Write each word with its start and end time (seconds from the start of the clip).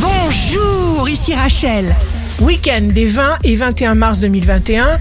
Bonjour, 0.00 1.08
ici 1.08 1.34
Rachel. 1.34 1.94
Week-end 2.40 2.82
des 2.82 3.08
20 3.08 3.38
et 3.42 3.56
21 3.56 3.96
mars 3.96 4.20
2021. 4.20 4.98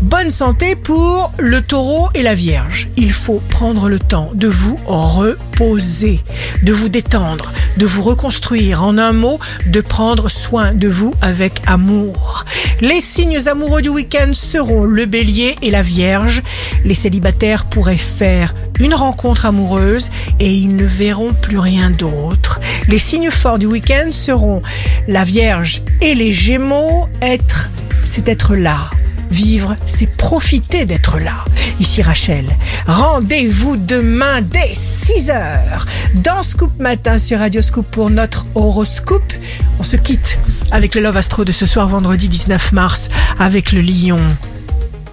Bonne 0.00 0.30
santé 0.30 0.74
pour 0.74 1.32
le 1.38 1.60
taureau 1.60 2.08
et 2.14 2.22
la 2.22 2.34
vierge. 2.34 2.88
Il 2.96 3.12
faut 3.12 3.42
prendre 3.50 3.90
le 3.90 3.98
temps 3.98 4.30
de 4.34 4.48
vous 4.48 4.78
reposer, 4.86 6.20
de 6.62 6.72
vous 6.72 6.88
détendre, 6.88 7.52
de 7.76 7.84
vous 7.84 8.02
reconstruire. 8.02 8.82
En 8.82 8.96
un 8.96 9.12
mot, 9.12 9.38
de 9.66 9.82
prendre 9.82 10.30
soin 10.30 10.72
de 10.72 10.88
vous 10.88 11.12
avec 11.20 11.60
amour. 11.66 12.46
Les 12.80 13.00
signes 13.00 13.48
amoureux 13.48 13.82
du 13.82 13.88
week-end 13.88 14.32
seront 14.32 14.84
le 14.84 15.04
bélier 15.04 15.56
et 15.62 15.70
la 15.70 15.82
vierge. 15.82 16.42
Les 16.84 16.94
célibataires 16.94 17.64
pourraient 17.64 17.96
faire 17.96 18.54
une 18.78 18.94
rencontre 18.94 19.46
amoureuse 19.46 20.10
et 20.38 20.52
ils 20.52 20.76
ne 20.76 20.84
verront 20.84 21.34
plus 21.34 21.58
rien 21.58 21.90
d'autre. 21.90 22.60
Les 22.86 23.00
signes 23.00 23.30
forts 23.30 23.58
du 23.58 23.66
week-end 23.66 24.12
seront 24.12 24.62
la 25.08 25.24
vierge 25.24 25.82
et 26.00 26.14
les 26.14 26.30
gémeaux. 26.30 27.08
Être, 27.20 27.70
c'est 28.04 28.28
être 28.28 28.54
là. 28.54 28.90
Vivre, 29.30 29.76
c'est 29.84 30.16
profiter 30.16 30.84
d'être 30.84 31.18
là. 31.18 31.44
Ici 31.78 32.02
Rachel. 32.02 32.56
Rendez-vous 32.86 33.76
demain 33.76 34.40
dès 34.40 34.72
6 34.72 35.30
heures 35.30 35.86
dans 36.14 36.42
Scoop 36.42 36.78
Matin 36.78 37.18
sur 37.18 37.38
Radio 37.38 37.60
Scoop 37.62 37.86
pour 37.90 38.10
notre 38.10 38.46
horoscope. 38.54 39.32
On 39.78 39.82
se 39.82 39.96
quitte 39.96 40.38
avec 40.70 40.94
le 40.94 41.02
Love 41.02 41.16
Astro 41.18 41.44
de 41.44 41.52
ce 41.52 41.66
soir 41.66 41.88
vendredi 41.88 42.28
19 42.28 42.72
mars 42.72 43.10
avec 43.38 43.72
le 43.72 43.80
lion. 43.80 44.20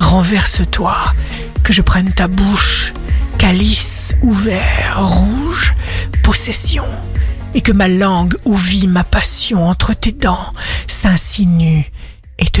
Renverse-toi, 0.00 0.96
que 1.62 1.72
je 1.72 1.80
prenne 1.80 2.12
ta 2.12 2.28
bouche, 2.28 2.92
calice 3.38 4.14
ouvert, 4.22 4.98
rouge, 4.98 5.74
possession, 6.22 6.84
et 7.54 7.60
que 7.60 7.72
ma 7.72 7.88
langue 7.88 8.34
où 8.44 8.58
ma 8.88 9.04
passion 9.04 9.68
entre 9.68 9.94
tes 9.94 10.12
dents 10.12 10.52
s'insinue 10.86 11.90
et 12.38 12.46
te. 12.46 12.60